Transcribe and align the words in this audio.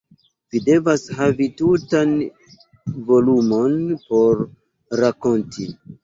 Vi 0.53 0.59
devas 0.67 1.01
havi 1.17 1.45
tutan 1.59 2.15
volumon 3.09 3.75
por 4.07 4.41
rakonti. 5.03 5.69